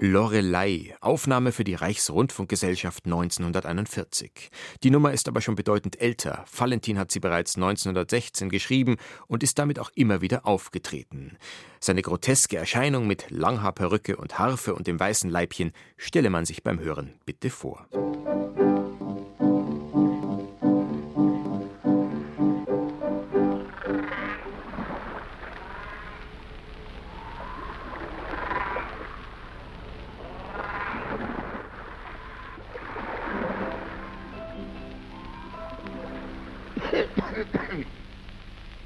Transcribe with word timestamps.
Lorelei, 0.00 0.94
Aufnahme 1.00 1.52
für 1.52 1.64
die 1.64 1.74
Reichsrundfunkgesellschaft 1.74 3.04
1941. 3.06 4.50
Die 4.82 4.90
Nummer 4.90 5.12
ist 5.12 5.28
aber 5.28 5.40
schon 5.40 5.54
bedeutend 5.54 6.00
älter. 6.00 6.44
Valentin 6.56 6.98
hat 6.98 7.10
sie 7.10 7.20
bereits 7.20 7.56
1916 7.56 8.48
geschrieben 8.48 8.96
und 9.26 9.42
ist 9.42 9.58
damit 9.58 9.78
auch 9.78 9.90
immer 9.94 10.20
wieder 10.20 10.46
aufgetreten. 10.46 11.38
Seine 11.80 12.02
groteske 12.02 12.56
Erscheinung 12.56 13.06
mit 13.06 13.30
Langhaarperücke 13.30 14.16
und 14.16 14.38
Harfe 14.38 14.74
und 14.74 14.86
dem 14.86 15.00
weißen 15.00 15.30
Leibchen 15.30 15.72
stelle 15.96 16.30
man 16.30 16.44
sich 16.44 16.62
beim 16.62 16.80
Hören 16.80 17.14
bitte 17.24 17.50
vor. 17.50 17.86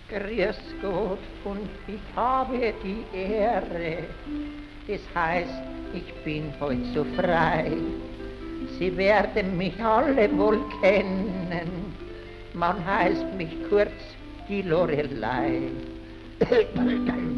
Grüß 0.08 0.56
Gott 0.80 1.18
und 1.44 1.68
ich 1.86 2.00
habe 2.16 2.72
die 2.82 3.04
Ehre. 3.14 4.04
Das 4.86 5.00
heißt, 5.14 5.62
ich 5.92 6.14
bin 6.24 6.52
heute 6.58 6.84
so 6.94 7.04
frei. 7.16 7.72
Sie 8.78 8.96
werden 8.96 9.56
mich 9.58 9.78
alle 9.82 10.30
wohl 10.38 10.58
kennen. 10.80 11.94
Man 12.54 12.84
heißt 12.86 13.34
mich 13.36 13.54
kurz 13.68 13.92
die 14.48 14.62
Lorelei. 14.62 15.60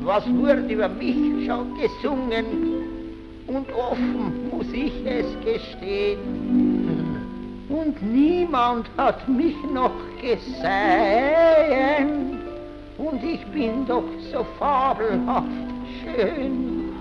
Was 0.02 0.28
wurde 0.28 0.72
über 0.72 0.88
mich 0.88 1.46
schon 1.46 1.76
gesungen? 1.76 2.44
Und 3.48 3.72
offen 3.72 4.48
muss 4.48 4.72
ich 4.72 4.92
es 5.04 5.26
gestehen. 5.44 6.79
Und 7.70 8.02
niemand 8.02 8.90
hat 8.96 9.28
mich 9.28 9.54
noch 9.72 9.92
gesehen 10.20 10.50
und 12.98 13.22
ich 13.22 13.46
bin 13.46 13.86
doch 13.86 14.02
so 14.32 14.44
fabelhaft 14.58 15.46
schön. 16.02 16.92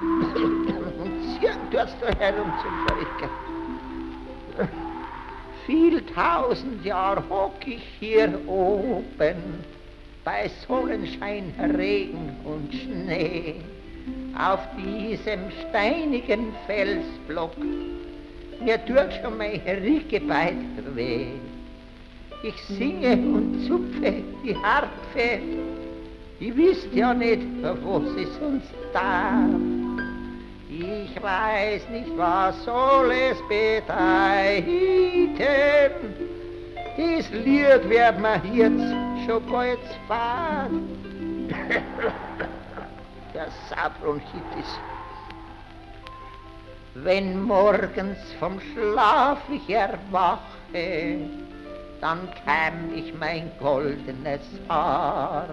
und 0.00 1.22
sie 1.22 1.48
tut's 1.70 1.94
da 2.00 2.08
herum 2.18 2.52
zum 2.60 2.74
Völker. 2.88 3.30
Viel 5.64 6.02
tausend 6.06 6.84
Jahr 6.84 7.22
hock 7.30 7.64
ich 7.64 7.84
hier 8.00 8.36
oben, 8.48 9.64
bei 10.24 10.50
Sonnenschein, 10.66 11.54
Regen 11.76 12.36
und 12.44 12.74
Schnee, 12.74 13.54
auf 14.36 14.60
diesem 14.76 15.52
steinigen 15.68 16.52
Felsblock. 16.66 17.54
Mir 18.60 18.84
tut 18.84 19.12
schon 19.22 19.36
mein 19.36 19.60
Riegebeid 19.60 20.54
weh. 20.94 21.26
Ich 22.42 22.62
singe 22.64 23.12
und 23.12 23.66
zupfe 23.66 24.22
die 24.44 24.56
Harfe. 24.56 25.40
Ich 26.38 26.56
wisst 26.56 26.92
ja 26.92 27.14
nicht, 27.14 27.42
was 27.62 28.04
es 28.16 28.38
uns 28.38 28.64
da. 28.92 29.48
Ich 30.68 31.22
weiß 31.22 31.88
nicht, 31.90 32.16
was 32.16 32.64
soll 32.64 33.10
es 33.10 33.38
bedeuten. 33.48 34.66
Das 36.96 37.30
Lied 37.30 37.88
wird 37.88 38.20
mir 38.20 38.42
jetzt 38.52 38.94
schon 39.26 39.46
bald 39.50 39.78
fahren. 40.06 40.82
Der 43.34 43.48
Sabronchitis. 43.68 44.78
Wenn 47.02 47.42
morgens 47.42 48.18
vom 48.38 48.58
Schlaf 48.60 49.38
ich 49.52 49.68
erwache, 49.68 51.18
dann 52.00 52.28
käm 52.44 52.94
ich 52.94 53.12
mein 53.18 53.50
goldenes 53.60 54.40
Haar. 54.68 55.48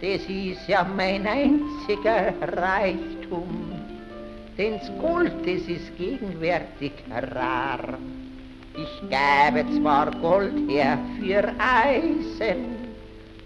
Das 0.00 0.22
ist 0.28 0.66
ja 0.68 0.84
mein 0.96 1.26
einziger 1.26 2.32
Reichtum, 2.56 3.72
den's 4.58 4.90
Gold, 5.00 5.34
das 5.42 5.68
ist 5.68 5.96
gegenwärtig 5.96 6.92
rar. 7.10 7.98
Ich 8.74 9.02
gäbe 9.08 9.64
zwar 9.80 10.10
Gold 10.10 10.68
her 10.68 10.98
für 11.20 11.52
Eisen, 11.58 12.64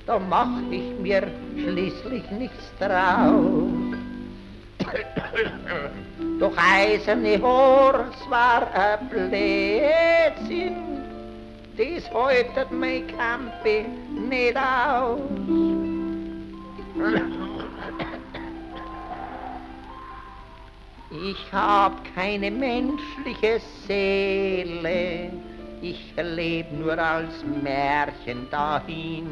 da 0.07 0.19
mach 0.19 0.63
ich 0.71 0.99
mir 1.01 1.27
schließlich 1.57 2.31
nichts 2.31 2.73
draus. 2.79 3.73
Doch 6.39 6.53
eiserne 6.57 7.41
Horst 7.41 8.29
war 8.31 8.69
ein 8.75 9.09
Blödsinn, 9.09 10.77
dies 11.79 12.11
heute 12.13 12.67
mein 12.71 13.07
Kampe 13.07 13.87
nicht 14.29 14.57
aus. 14.57 15.21
Ich 21.11 21.53
hab 21.53 22.15
keine 22.15 22.51
menschliche 22.51 23.61
Seele, 23.87 25.31
ich 25.81 26.13
leb 26.17 26.71
nur 26.73 26.99
als 26.99 27.33
Märchen 27.63 28.51
dahin. 28.51 29.31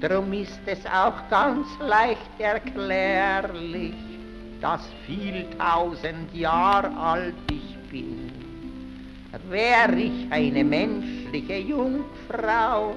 Drum 0.00 0.32
ist 0.32 0.60
es 0.66 0.86
auch 0.86 1.28
ganz 1.30 1.66
leicht 1.80 2.38
erklärlich, 2.38 3.94
dass 4.64 4.88
viel 5.06 5.46
tausend 5.58 6.34
Jahr 6.34 6.90
alt 6.96 7.34
ich 7.50 7.76
bin. 7.90 8.32
Wär 9.50 9.92
ich 9.92 10.32
eine 10.32 10.64
menschliche 10.64 11.58
Jungfrau, 11.58 12.96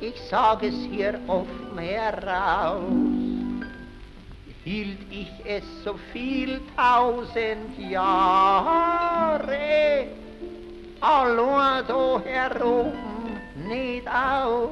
ich 0.00 0.20
sag 0.28 0.64
es 0.64 0.74
hier 0.90 1.20
offen 1.28 1.78
heraus, 1.78 2.82
hielt 4.64 4.98
ich 5.08 5.30
es 5.44 5.62
so 5.84 5.94
viel 6.12 6.60
tausend 6.76 7.78
Jahre, 7.88 9.46
allein 11.00 11.84
da 11.86 12.20
herum 12.24 12.92
nicht 13.68 14.08
aus. 14.08 14.70